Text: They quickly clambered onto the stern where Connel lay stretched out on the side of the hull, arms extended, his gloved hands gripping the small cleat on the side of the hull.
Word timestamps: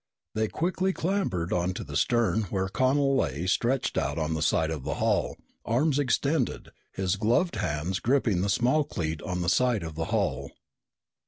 They 0.33 0.47
quickly 0.47 0.93
clambered 0.93 1.53
onto 1.53 1.83
the 1.83 1.95
stern 1.95 2.45
where 2.45 2.69
Connel 2.69 3.15
lay 3.15 3.45
stretched 3.45 3.99
out 3.99 4.17
on 4.17 4.33
the 4.33 4.41
side 4.41 4.71
of 4.71 4.83
the 4.83 4.95
hull, 4.95 5.37
arms 5.63 5.99
extended, 5.99 6.69
his 6.91 7.17
gloved 7.17 7.57
hands 7.57 7.99
gripping 7.99 8.41
the 8.41 8.49
small 8.49 8.83
cleat 8.83 9.21
on 9.21 9.43
the 9.43 9.47
side 9.49 9.83
of 9.83 9.93
the 9.93 10.05
hull. 10.05 10.53